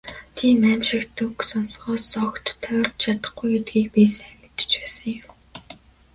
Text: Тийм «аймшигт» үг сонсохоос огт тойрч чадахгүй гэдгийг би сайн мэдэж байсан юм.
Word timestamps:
Тийм 0.37 0.59
«аймшигт» 0.71 1.17
үг 1.25 1.37
сонсохоос 1.49 2.05
огт 2.25 2.45
тойрч 2.63 2.93
чадахгүй 3.03 3.49
гэдгийг 3.53 3.87
би 3.95 4.03
сайн 4.15 4.35
мэдэж 4.41 4.71
байсан 4.79 5.09
юм. 5.23 5.31